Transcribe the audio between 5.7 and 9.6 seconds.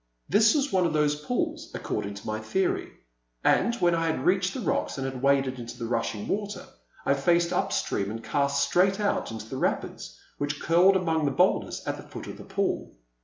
the rushing water, I faced up stream and cast straight out into the